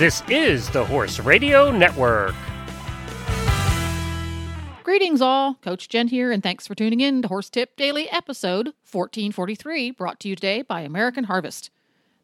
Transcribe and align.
This 0.00 0.22
is 0.30 0.70
the 0.70 0.82
Horse 0.82 1.20
Radio 1.20 1.70
Network. 1.70 2.34
Greetings, 4.82 5.20
all. 5.20 5.56
Coach 5.56 5.90
Jen 5.90 6.08
here, 6.08 6.32
and 6.32 6.42
thanks 6.42 6.66
for 6.66 6.74
tuning 6.74 7.00
in 7.00 7.20
to 7.20 7.28
Horse 7.28 7.50
Tip 7.50 7.76
Daily 7.76 8.08
episode 8.08 8.68
1443, 8.90 9.90
brought 9.90 10.18
to 10.20 10.28
you 10.30 10.36
today 10.36 10.62
by 10.62 10.80
American 10.80 11.24
Harvest. 11.24 11.68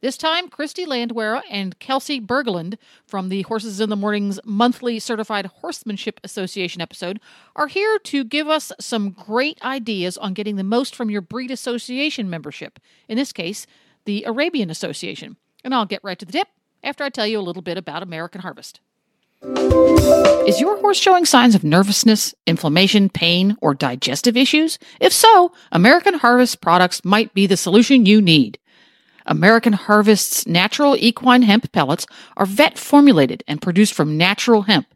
This 0.01 0.17
time, 0.17 0.49
Christy 0.49 0.87
Landwehr 0.87 1.43
and 1.51 1.79
Kelsey 1.79 2.19
Bergeland 2.19 2.79
from 3.07 3.29
the 3.29 3.43
Horses 3.43 3.79
in 3.79 3.91
the 3.91 3.95
Morning's 3.95 4.41
monthly 4.43 4.99
Certified 4.99 5.45
Horsemanship 5.45 6.19
Association 6.25 6.81
episode 6.81 7.21
are 7.57 7.67
here 7.67 7.99
to 8.05 8.25
give 8.25 8.49
us 8.49 8.73
some 8.81 9.11
great 9.11 9.63
ideas 9.63 10.17
on 10.17 10.33
getting 10.33 10.57
the 10.57 10.65
most 10.65 10.97
from 10.97 11.11
your 11.11 11.21
breed 11.21 11.51
association 11.51 12.31
membership, 12.31 12.81
in 13.07 13.19
this 13.19 13.35
case, 13.35 13.67
the 14.07 14.25
Arabian 14.25 14.71
Association. 14.71 15.37
And 15.63 15.75
I'll 15.75 15.85
get 15.85 16.03
right 16.03 16.19
to 16.19 16.25
the 16.25 16.33
tip 16.33 16.49
after 16.87 17.03
I 17.03 17.11
tell 17.11 17.27
you 17.27 17.39
a 17.39 17.43
little 17.43 17.63
bit 17.63 17.77
about 17.77 18.05
American 18.05 18.41
Harvest. 18.41 18.81
Is 20.47 20.61
your 20.61 20.79
horse 20.79 20.99
showing 20.99 21.25
signs 21.25 21.57
of 21.57 21.65
nervousness, 21.65 22.35
inflammation, 22.47 23.11
pain, 23.11 23.57
or 23.61 23.75
digestive 23.75 24.37
issues? 24.37 24.79
If 25.01 25.13
so, 25.13 25.53
American 25.73 26.15
Harvest 26.15 26.61
products 26.61 27.05
might 27.05 27.35
be 27.35 27.47
the 27.47 27.57
solution 27.57 28.07
you 28.07 28.23
need. 28.23 28.59
American 29.27 29.73
Harvest's 29.73 30.47
natural 30.47 30.97
equine 30.97 31.43
hemp 31.43 31.71
pellets 31.73 32.07
are 32.37 32.47
vet 32.47 32.79
formulated 32.79 33.43
and 33.49 33.61
produced 33.61 33.93
from 33.93 34.17
natural 34.17 34.63
hemp. 34.63 34.87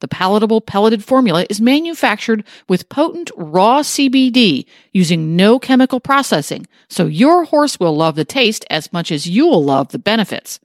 The 0.00 0.08
palatable 0.08 0.60
pelleted 0.60 1.02
formula 1.02 1.46
is 1.48 1.62
manufactured 1.62 2.44
with 2.68 2.90
potent 2.90 3.30
raw 3.36 3.80
CBD 3.80 4.66
using 4.92 5.34
no 5.34 5.58
chemical 5.58 5.98
processing, 5.98 6.66
so 6.88 7.06
your 7.06 7.44
horse 7.44 7.80
will 7.80 7.96
love 7.96 8.14
the 8.14 8.26
taste 8.26 8.66
as 8.68 8.92
much 8.92 9.10
as 9.10 9.26
you 9.26 9.46
will 9.46 9.64
love 9.64 9.88
the 9.88 9.98
benefits. 9.98 10.60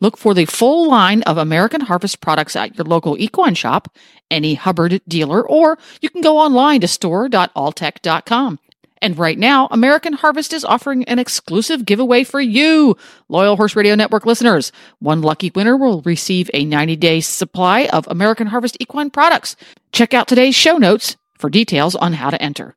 Look 0.00 0.16
for 0.16 0.34
the 0.34 0.44
full 0.44 0.88
line 0.88 1.22
of 1.22 1.38
American 1.38 1.80
Harvest 1.80 2.20
products 2.20 2.54
at 2.56 2.76
your 2.76 2.84
local 2.84 3.18
equine 3.18 3.54
shop, 3.54 3.96
any 4.30 4.54
Hubbard 4.54 5.00
dealer, 5.08 5.46
or 5.46 5.78
you 6.00 6.10
can 6.10 6.20
go 6.20 6.38
online 6.38 6.80
to 6.82 6.88
store.alltech.com. 6.88 8.58
And 9.00 9.16
right 9.18 9.38
now, 9.38 9.68
American 9.70 10.12
Harvest 10.12 10.52
is 10.52 10.64
offering 10.64 11.04
an 11.04 11.18
exclusive 11.18 11.84
giveaway 11.84 12.24
for 12.24 12.40
you, 12.40 12.96
loyal 13.28 13.56
Horse 13.56 13.76
Radio 13.76 13.94
Network 13.94 14.26
listeners. 14.26 14.72
One 14.98 15.22
lucky 15.22 15.52
winner 15.54 15.76
will 15.76 16.02
receive 16.02 16.50
a 16.52 16.64
90 16.64 16.96
day 16.96 17.20
supply 17.20 17.86
of 17.86 18.08
American 18.08 18.48
Harvest 18.48 18.76
equine 18.80 19.10
products. 19.10 19.56
Check 19.92 20.14
out 20.14 20.26
today's 20.26 20.56
show 20.56 20.78
notes 20.78 21.16
for 21.38 21.48
details 21.48 21.94
on 21.94 22.14
how 22.14 22.30
to 22.30 22.42
enter. 22.42 22.74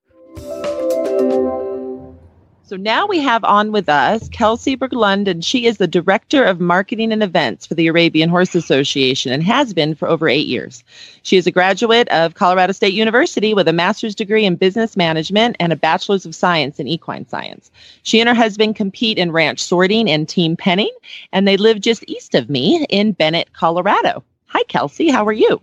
So 2.63 2.77
now 2.77 3.05
we 3.05 3.19
have 3.19 3.43
on 3.43 3.73
with 3.73 3.89
us 3.89 4.29
Kelsey 4.29 4.77
Berglund, 4.77 5.27
and 5.27 5.43
she 5.43 5.65
is 5.65 5.77
the 5.77 5.87
Director 5.87 6.45
of 6.45 6.61
Marketing 6.61 7.11
and 7.11 7.21
Events 7.21 7.67
for 7.67 7.73
the 7.73 7.87
Arabian 7.87 8.29
Horse 8.29 8.55
Association 8.55 9.33
and 9.33 9.43
has 9.43 9.73
been 9.73 9.93
for 9.93 10.07
over 10.07 10.29
eight 10.29 10.47
years. 10.47 10.83
She 11.23 11.35
is 11.35 11.45
a 11.45 11.51
graduate 11.51 12.07
of 12.09 12.35
Colorado 12.35 12.71
State 12.71 12.93
University 12.93 13.53
with 13.53 13.67
a 13.67 13.73
master's 13.73 14.15
degree 14.15 14.45
in 14.45 14.55
business 14.55 14.95
management 14.95 15.57
and 15.59 15.73
a 15.73 15.75
bachelor's 15.75 16.25
of 16.25 16.33
science 16.33 16.79
in 16.79 16.87
equine 16.87 17.27
science. 17.27 17.71
She 18.03 18.21
and 18.21 18.29
her 18.29 18.35
husband 18.35 18.77
compete 18.77 19.17
in 19.17 19.33
ranch 19.33 19.59
sorting 19.59 20.09
and 20.09 20.29
team 20.29 20.55
penning, 20.55 20.91
and 21.33 21.45
they 21.45 21.57
live 21.57 21.81
just 21.81 22.05
east 22.07 22.35
of 22.35 22.49
me 22.49 22.85
in 22.89 23.11
Bennett, 23.11 23.51
Colorado. 23.51 24.23
Hi, 24.45 24.63
Kelsey. 24.69 25.09
How 25.09 25.25
are 25.25 25.33
you? 25.33 25.61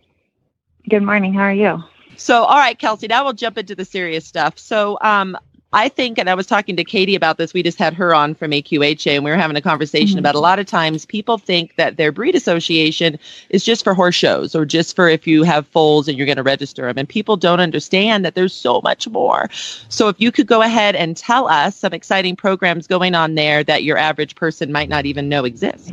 Good 0.91 1.03
morning. 1.03 1.33
How 1.33 1.45
are 1.45 1.55
you? 1.55 1.83
So, 2.17 2.43
all 2.43 2.59
right, 2.59 2.79
Kelsey, 2.79 3.07
now 3.07 3.23
we'll 3.23 3.33
jump 3.33 3.59
into 3.59 3.77
the 3.77 3.85
serious 3.85 4.27
stuff. 4.27 4.59
So, 4.59 4.99
um, 5.01 5.39
I 5.72 5.91
think, 5.91 6.19
and 6.19 6.30
I 6.30 6.34
was 6.34 6.47
talking 6.47 6.77
to 6.77 6.84
Katie 6.84 7.14
about 7.14 7.36
this. 7.36 7.52
We 7.52 7.62
just 7.62 7.78
had 7.78 7.92
her 7.92 8.14
on 8.14 8.34
from 8.34 8.52
AQHA, 8.52 9.16
and 9.16 9.24
we 9.24 9.30
were 9.30 9.36
having 9.36 9.56
a 9.56 9.61
conversation 9.61 10.12
mm-hmm. 10.12 10.20
about 10.20 10.34
a 10.34 10.41
lot 10.41 10.58
of 10.58 10.64
times 10.64 11.05
people 11.05 11.36
think 11.36 11.77
that 11.77 11.98
their 11.98 12.11
breed 12.11 12.34
association 12.34 13.18
is 13.51 13.64
just 13.64 13.84
for 13.84 13.92
horse 13.92 14.14
shows 14.14 14.55
or 14.55 14.64
just 14.64 14.96
for 14.96 15.11
if 15.11 15.27
you 15.27 15.42
have 15.42 15.67
foals 15.67 16.08
and 16.08 16.17
you're 16.17 16.27
going 16.27 16.36
to 16.39 16.42
register 16.42 16.86
them. 16.86 16.96
And 16.96 17.07
people 17.07 17.36
don't 17.36 17.61
understand 17.61 18.24
that 18.24 18.34
there's 18.34 18.55
so 18.55 18.80
much 18.83 19.07
more. 19.08 19.51
So, 19.90 20.08
if 20.08 20.18
you 20.18 20.33
could 20.33 20.46
go 20.46 20.62
ahead 20.62 20.96
and 20.96 21.14
tell 21.14 21.48
us 21.48 21.77
some 21.77 21.92
exciting 21.92 22.34
programs 22.34 22.86
going 22.86 23.14
on 23.14 23.34
there 23.34 23.62
that 23.64 23.84
your 23.84 23.98
average 23.98 24.36
person 24.36 24.73
might 24.73 24.89
not 24.89 25.05
even 25.05 25.28
know 25.28 25.45
exist. 25.45 25.92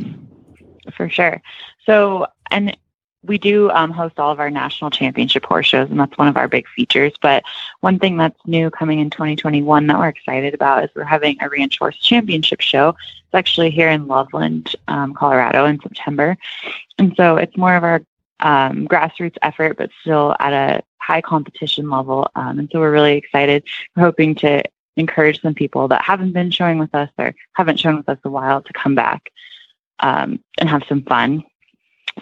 For 0.96 1.10
sure. 1.10 1.42
So, 1.84 2.26
and 2.50 2.74
we 3.26 3.38
do 3.38 3.70
um, 3.70 3.90
host 3.90 4.18
all 4.18 4.30
of 4.30 4.40
our 4.40 4.50
national 4.50 4.90
championship 4.90 5.44
horse 5.44 5.66
shows, 5.66 5.90
and 5.90 5.98
that's 5.98 6.16
one 6.16 6.28
of 6.28 6.36
our 6.36 6.48
big 6.48 6.66
features. 6.68 7.12
But 7.20 7.44
one 7.80 7.98
thing 7.98 8.16
that's 8.16 8.38
new 8.46 8.70
coming 8.70 9.00
in 9.00 9.10
2021 9.10 9.86
that 9.86 9.98
we're 9.98 10.08
excited 10.08 10.54
about 10.54 10.84
is 10.84 10.90
we're 10.94 11.04
having 11.04 11.36
a 11.40 11.48
ranch 11.48 11.78
horse 11.78 11.96
championship 11.96 12.60
show. 12.60 12.90
It's 12.90 13.34
actually 13.34 13.70
here 13.70 13.88
in 13.88 14.06
Loveland, 14.06 14.74
um, 14.88 15.14
Colorado, 15.14 15.66
in 15.66 15.80
September, 15.80 16.36
and 16.98 17.14
so 17.16 17.36
it's 17.36 17.56
more 17.56 17.74
of 17.74 17.84
our 17.84 18.02
um, 18.40 18.86
grassroots 18.86 19.36
effort, 19.42 19.76
but 19.76 19.90
still 20.00 20.36
at 20.38 20.52
a 20.52 20.82
high 20.98 21.20
competition 21.20 21.90
level. 21.90 22.28
Um, 22.34 22.58
and 22.58 22.68
so 22.70 22.80
we're 22.80 22.92
really 22.92 23.16
excited. 23.16 23.64
We're 23.94 24.04
hoping 24.04 24.34
to 24.36 24.62
encourage 24.96 25.40
some 25.42 25.54
people 25.54 25.88
that 25.88 26.02
haven't 26.02 26.32
been 26.32 26.50
showing 26.50 26.78
with 26.78 26.94
us 26.94 27.10
or 27.18 27.34
haven't 27.52 27.78
shown 27.78 27.96
with 27.96 28.08
us 28.08 28.18
a 28.24 28.30
while 28.30 28.62
to 28.62 28.72
come 28.72 28.94
back 28.94 29.30
um, 30.00 30.40
and 30.58 30.68
have 30.68 30.84
some 30.88 31.02
fun 31.02 31.44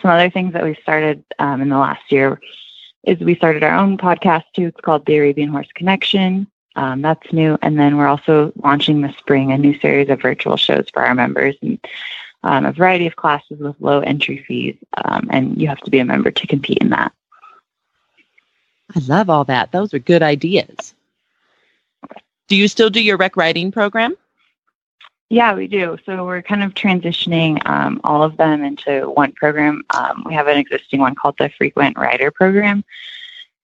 some 0.05 0.11
other 0.11 0.29
things 0.29 0.53
that 0.53 0.63
we 0.63 0.75
started 0.83 1.25
um, 1.39 1.63
in 1.63 1.71
the 1.71 1.79
last 1.79 2.13
year 2.13 2.39
is 3.05 3.19
we 3.21 3.35
started 3.35 3.63
our 3.63 3.75
own 3.75 3.97
podcast 3.97 4.45
too. 4.53 4.67
It's 4.67 4.81
called 4.83 5.07
the 5.07 5.17
Arabian 5.17 5.49
Horse 5.49 5.69
Connection. 5.75 6.47
Um, 6.77 7.01
that's 7.01 7.33
new. 7.33 7.57
And 7.63 7.79
then 7.79 7.97
we're 7.97 8.07
also 8.07 8.53
launching 8.57 9.01
this 9.01 9.17
spring 9.17 9.51
a 9.51 9.57
new 9.57 9.79
series 9.79 10.11
of 10.11 10.21
virtual 10.21 10.59
shows 10.59 10.91
for 10.93 11.03
our 11.03 11.15
members 11.15 11.57
and 11.63 11.79
um, 12.43 12.67
a 12.67 12.73
variety 12.73 13.07
of 13.07 13.17
classes 13.17 13.59
with 13.59 13.77
low 13.81 14.01
entry 14.01 14.45
fees. 14.47 14.77
Um, 15.07 15.27
and 15.31 15.59
you 15.59 15.69
have 15.69 15.81
to 15.81 15.91
be 15.91 16.01
a 16.01 16.05
member 16.05 16.31
to 16.31 16.47
compete 16.47 16.79
in 16.83 16.91
that. 16.91 17.15
I 18.95 19.01
love 19.07 19.31
all 19.31 19.45
that. 19.45 19.73
Those 19.73 19.95
are 19.95 19.99
good 19.99 20.23
ideas. 20.23 20.93
Do 22.49 22.57
you 22.57 22.69
still 22.69 22.91
do 22.91 23.03
your 23.03 23.17
rec 23.17 23.39
riding 23.39 23.73
program? 23.73 24.19
Yeah, 25.31 25.55
we 25.55 25.67
do. 25.67 25.97
So 26.05 26.25
we're 26.25 26.43
kind 26.43 26.63
of 26.63 26.75
transitioning 26.75 27.67
um, 27.67 28.01
all 28.05 28.23
of 28.23 28.37
them 28.37 28.63
into 28.63 29.11
one 29.11 29.33
program. 29.33 29.83
Um, 29.91 30.23
we 30.27 30.35
have 30.35 30.47
an 30.47 30.59
existing 30.59 31.01
one 31.01 31.15
called 31.15 31.37
the 31.39 31.49
Frequent 31.49 31.97
Rider 31.99 32.31
Program. 32.31 32.85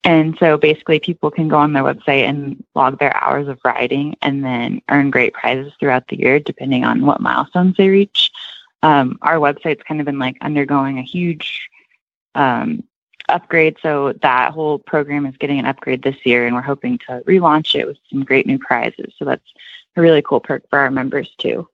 And 0.02 0.36
so 0.38 0.56
basically, 0.56 0.98
people 0.98 1.30
can 1.30 1.48
go 1.48 1.58
on 1.58 1.74
their 1.74 1.82
website 1.82 2.22
and 2.22 2.64
log 2.74 2.98
their 2.98 3.14
hours 3.14 3.48
of 3.48 3.60
riding 3.64 4.16
and 4.22 4.42
then 4.42 4.80
earn 4.88 5.10
great 5.10 5.34
prizes 5.34 5.72
throughout 5.78 6.08
the 6.08 6.18
year, 6.18 6.40
depending 6.40 6.84
on 6.84 7.04
what 7.04 7.20
milestones 7.20 7.76
they 7.76 7.88
reach. 7.88 8.30
Um, 8.82 9.18
our 9.20 9.36
website's 9.36 9.82
kind 9.82 10.00
of 10.00 10.06
been 10.06 10.18
like 10.18 10.38
undergoing 10.40 10.98
a 10.98 11.02
huge 11.02 11.68
um, 12.34 12.82
upgrade. 13.28 13.76
So 13.82 14.14
that 14.22 14.52
whole 14.52 14.78
program 14.78 15.26
is 15.26 15.36
getting 15.36 15.58
an 15.58 15.66
upgrade 15.66 16.02
this 16.02 16.24
year, 16.24 16.46
and 16.46 16.56
we're 16.56 16.62
hoping 16.62 16.96
to 17.06 17.22
relaunch 17.26 17.78
it 17.78 17.86
with 17.86 17.98
some 18.08 18.24
great 18.24 18.46
new 18.46 18.58
prizes. 18.58 19.12
So 19.18 19.26
that's 19.26 19.52
a 19.96 20.00
really 20.00 20.22
cool 20.22 20.40
perk 20.40 20.68
for 20.70 20.78
our 20.78 20.90
members 20.90 21.34
too. 21.38 21.68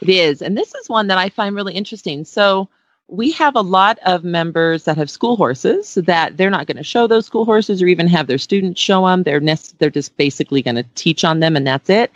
It 0.00 0.08
is. 0.08 0.42
And 0.42 0.56
this 0.56 0.74
is 0.74 0.88
one 0.88 1.06
that 1.08 1.18
I 1.18 1.28
find 1.30 1.54
really 1.54 1.74
interesting. 1.74 2.24
So 2.24 2.68
we 3.08 3.32
have 3.32 3.54
a 3.54 3.60
lot 3.60 3.98
of 4.04 4.24
members 4.24 4.84
that 4.84 4.96
have 4.96 5.10
school 5.10 5.36
horses 5.36 5.94
that 5.94 6.36
they're 6.36 6.50
not 6.50 6.66
going 6.66 6.76
to 6.76 6.82
show 6.82 7.06
those 7.06 7.26
school 7.26 7.44
horses 7.44 7.82
or 7.82 7.86
even 7.86 8.06
have 8.08 8.26
their 8.26 8.38
students 8.38 8.80
show 8.80 9.06
them. 9.06 9.22
They're 9.22 9.40
nest- 9.40 9.78
they're 9.78 9.90
just 9.90 10.16
basically 10.16 10.62
going 10.62 10.76
to 10.76 10.84
teach 10.94 11.24
on 11.24 11.40
them 11.40 11.56
and 11.56 11.66
that's 11.66 11.90
it. 11.90 12.10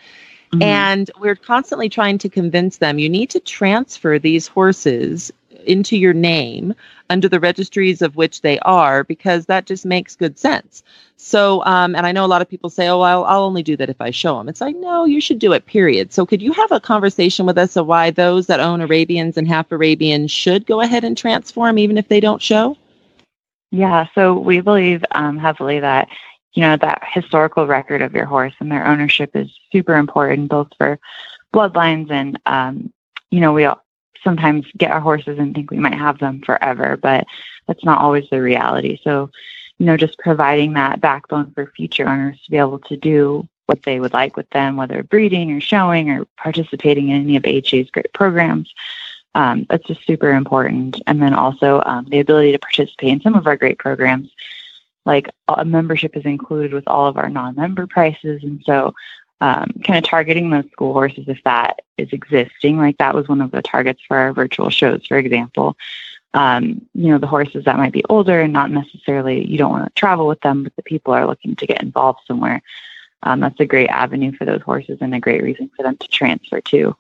Mm-hmm. 0.53 0.63
And 0.63 1.11
we're 1.21 1.37
constantly 1.37 1.91
trying 1.91 2.19
to 2.19 2.29
convince 2.29 2.79
them 2.79 2.99
you 2.99 3.09
need 3.09 3.31
to 3.31 3.41
transfer 3.41 4.19
these 4.19 4.47
horses 4.47 5.31
into 5.65 5.97
your 5.97 6.13
name 6.13 6.75
under 7.11 7.29
the 7.29 7.41
registries 7.41 8.03
of 8.03 8.17
which 8.17 8.43
they 8.43 8.59
are 8.61 9.05
because 9.05 9.47
that 9.47 9.67
just 9.67 9.85
makes 9.87 10.17
good 10.17 10.39
sense. 10.39 10.83
So, 11.17 11.65
um, 11.65 11.95
and 11.95 12.07
I 12.07 12.13
know 12.13 12.25
a 12.25 12.29
lot 12.29 12.43
of 12.43 12.49
people 12.49 12.71
say, 12.71 12.89
oh, 12.89 13.01
I'll, 13.01 13.25
I'll 13.25 13.43
only 13.43 13.63
do 13.63 13.77
that 13.77 13.91
if 13.91 14.01
I 14.01 14.11
show 14.11 14.39
them. 14.39 14.49
It's 14.49 14.61
like, 14.61 14.77
no, 14.77 15.05
you 15.05 15.21
should 15.21 15.39
do 15.39 15.53
it, 15.53 15.67
period. 15.67 16.13
So, 16.13 16.25
could 16.25 16.43
you 16.43 16.53
have 16.53 16.71
a 16.71 16.81
conversation 16.81 17.47
with 17.47 17.59
us 17.59 17.77
of 17.77 17.87
why 17.87 18.11
those 18.11 18.47
that 18.47 18.61
own 18.61 18.81
Arabians 18.81 19.37
and 19.37 19.49
half 19.49 19.73
Arabians 19.73 20.31
should 20.31 20.67
go 20.67 20.81
ahead 20.81 21.05
and 21.05 21.17
transform 21.17 21.79
even 21.79 21.99
if 21.99 22.09
they 22.09 22.21
don't 22.21 22.43
show? 22.43 22.77
Yeah, 23.71 24.07
so 24.15 24.35
we 24.35 24.61
believe 24.61 25.05
um, 25.11 25.39
heavily 25.39 25.81
that 25.81 26.09
you 26.55 26.63
know 26.63 26.77
that 26.77 27.03
historical 27.13 27.67
record 27.67 28.03
of 28.03 28.15
your 28.15 28.25
horse 28.25 28.55
and 28.59 28.71
their 28.71 28.87
ownership 28.87 29.37
is 29.37 29.49
super 29.71 29.97
important 29.97 30.49
both 30.49 30.69
for 30.79 30.99
bloodlines 31.55 32.11
and 32.11 32.41
um, 32.47 32.93
you 33.31 33.41
know 33.41 33.53
we 33.53 33.65
all, 33.65 33.81
sometimes 34.23 34.67
get 34.77 34.91
our 34.91 35.01
horses 35.01 35.39
and 35.39 35.55
think 35.55 35.71
we 35.71 35.79
might 35.79 35.95
have 35.95 36.19
them 36.19 36.41
forever, 36.43 36.97
but 36.97 37.27
that's 37.67 37.85
not 37.85 38.01
always 38.01 38.29
the 38.31 38.41
reality. 38.41 38.99
So, 39.03 39.31
you 39.79 39.87
know, 39.87 39.97
just 39.97 40.19
providing 40.19 40.73
that 40.75 41.01
backbone 41.01 41.53
for 41.53 41.73
future 41.77 42.09
owners 42.09 42.41
to 42.43 42.51
be 42.51 42.57
able 42.57 42.81
to 42.81 42.97
do 42.97 43.49
what 43.67 43.83
they 43.83 44.01
would 44.01 44.15
like 44.15 44.37
with 44.37 44.49
them, 44.51 44.77
whether 44.77 45.03
breeding 45.03 45.53
or 45.53 45.61
showing 45.61 46.11
or 46.11 46.25
participating 46.37 47.11
in 47.11 47.23
any 47.23 47.37
of 47.37 47.45
AHA's 47.45 47.91
great 47.91 48.13
programs. 48.15 48.73
Um, 49.35 49.67
that's 49.69 49.87
just 49.87 50.07
super 50.07 50.33
important. 50.33 51.01
And 51.07 51.21
then 51.21 51.35
also 51.35 51.83
um, 51.85 52.07
the 52.09 52.21
ability 52.21 52.53
to 52.53 52.59
participate 52.59 53.11
in 53.11 53.21
some 53.21 53.35
of 53.35 53.47
our 53.47 53.57
great 53.57 53.79
programs. 53.79 54.31
Like 55.05 55.31
a 55.49 55.65
membership 55.65 56.17
is 56.17 56.25
included 56.25 56.73
with 56.73 56.89
all 56.89 57.07
of 57.07 57.17
our 57.19 57.29
non 57.29 57.57
member 57.57 57.87
prices. 57.87 58.43
And 58.43 58.63
so 58.65 58.95
um, 59.41 59.71
kind 59.85 59.99
of 59.99 60.09
targeting 60.09 60.51
those 60.51 60.71
school 60.73 60.93
horses 60.93 61.25
if 61.29 61.43
that 61.45 61.81
is 61.97 62.09
existing. 62.13 62.79
Like 62.79 62.99
that 62.99 63.15
was 63.15 63.29
one 63.29 63.41
of 63.41 63.51
the 63.51 63.63
targets 63.63 64.03
for 64.07 64.17
our 64.17 64.33
virtual 64.33 64.71
shows, 64.71 65.07
for 65.07 65.19
example. 65.19 65.77
Um, 66.35 66.87
you 66.95 67.09
know, 67.11 67.19
the 67.19 67.27
horses 67.27 67.65
that 67.65 67.79
might 67.79 67.93
be 67.93 68.05
older 68.09 68.41
and 68.41 68.53
not 68.53 68.71
necessarily 68.71 69.47
you 69.47 69.57
don't 69.57 69.71
want 69.71 69.87
to 69.87 70.01
travel 70.01 70.27
with 70.27 70.41
them, 70.41 70.63
but 70.63 70.77
the 70.77 70.83
people 70.83 71.15
are 71.15 71.27
looking 71.27 71.57
to 71.57 71.67
get 71.67 71.83
involved 71.83 72.21
somewhere. 72.27 72.63
Um, 73.23 73.41
that's 73.41 73.59
a 73.61 73.67
great 73.67 73.89
avenue 73.89 74.33
for 74.33 74.45
those 74.45 74.63
horses 74.63 74.99
and 75.01 75.15
a 75.15 75.21
great 75.21 75.43
reason 75.43 75.71
for 75.77 75.83
them 75.83 75.97
to 75.97 76.09
transfer 76.09 76.61
too. 76.61 76.97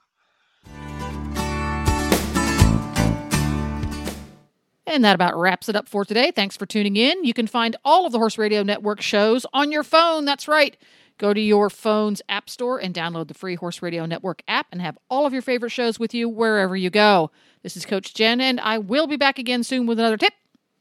And 4.86 5.04
that 5.04 5.14
about 5.14 5.38
wraps 5.38 5.68
it 5.68 5.76
up 5.76 5.86
for 5.86 6.04
today. 6.04 6.30
Thanks 6.30 6.56
for 6.56 6.64
tuning 6.64 6.96
in. 6.96 7.22
You 7.22 7.34
can 7.34 7.46
find 7.46 7.76
all 7.84 8.06
of 8.06 8.12
the 8.12 8.18
Horse 8.18 8.38
Radio 8.38 8.62
Network 8.62 9.02
shows 9.02 9.44
on 9.52 9.70
your 9.70 9.84
phone. 9.84 10.24
That's 10.24 10.48
right. 10.48 10.76
Go 11.18 11.34
to 11.34 11.40
your 11.40 11.68
phone's 11.68 12.22
app 12.28 12.48
store 12.48 12.78
and 12.78 12.94
download 12.94 13.26
the 13.26 13.34
free 13.34 13.56
Horse 13.56 13.82
Radio 13.82 14.06
Network 14.06 14.42
app 14.46 14.68
and 14.70 14.80
have 14.80 14.96
all 15.10 15.26
of 15.26 15.32
your 15.32 15.42
favorite 15.42 15.70
shows 15.70 15.98
with 15.98 16.14
you 16.14 16.28
wherever 16.28 16.76
you 16.76 16.90
go. 16.90 17.32
This 17.64 17.76
is 17.76 17.84
Coach 17.84 18.14
Jen, 18.14 18.40
and 18.40 18.60
I 18.60 18.78
will 18.78 19.08
be 19.08 19.16
back 19.16 19.36
again 19.36 19.64
soon 19.64 19.86
with 19.86 19.98
another 19.98 20.16
tip. 20.16 20.32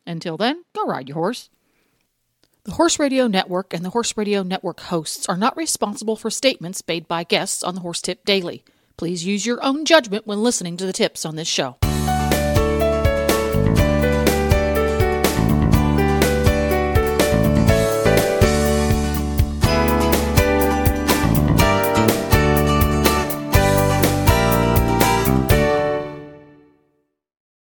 Until 0.06 0.38
then, 0.38 0.63
go 0.75 0.86
ride 0.86 1.10
your 1.10 1.16
horse. 1.16 1.50
The 2.66 2.74
Horse 2.74 3.00
Radio 3.00 3.28
Network 3.28 3.74
and 3.74 3.84
the 3.84 3.89
Horse 3.89 4.16
Radio 4.16 4.44
Network 4.44 4.80
hosts 4.81 5.28
are 5.28 5.38
not 5.38 5.57
responsible 5.57 6.16
for 6.16 6.30
statements 6.30 6.83
made 6.88 7.07
by 7.07 7.24
guests 7.24 7.63
on 7.63 7.74
the 7.74 7.81
Horse 7.81 8.01
Tip 8.01 8.24
Daily. 8.24 8.63
Please 8.95 9.25
use 9.25 9.45
your 9.45 9.63
own 9.63 9.86
judgment 9.86 10.28
when 10.28 10.44
listening 10.44 10.78
to 10.78 10.86
the 10.86 10.94
tips 10.94 11.25
on 11.25 11.36
this 11.36 11.48
show. 11.48 11.78